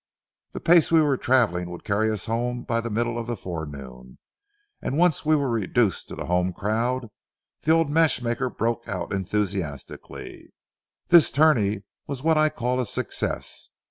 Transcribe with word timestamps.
The 0.53 0.59
pace 0.59 0.91
we 0.91 0.99
were 0.99 1.15
traveling 1.15 1.69
would 1.69 1.83
carry 1.83 2.09
us 2.09 2.25
home 2.25 2.63
by 2.63 2.81
the 2.81 2.89
middle 2.89 3.19
of 3.19 3.27
the 3.27 3.37
forenoon, 3.37 4.17
and 4.81 4.97
once 4.97 5.23
we 5.23 5.35
were 5.35 5.47
reduced 5.47 6.07
to 6.07 6.15
the 6.15 6.25
home 6.25 6.53
crowd, 6.53 7.05
the 7.61 7.71
old 7.71 7.91
matchmaker 7.91 8.49
broke 8.49 8.87
out 8.87 9.13
enthusiastically:— 9.13 10.53
"This 11.09 11.29
tourney 11.29 11.83
was 12.07 12.23
what 12.23 12.35
I 12.35 12.49
call 12.49 12.79
a 12.79 12.87
success. 12.87 13.69